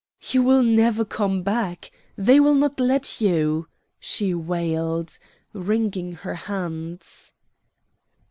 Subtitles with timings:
[0.31, 1.91] "You will never come back.
[2.15, 3.67] They will not let you,"
[3.99, 5.19] she wailed,
[5.53, 7.33] wringing her hands.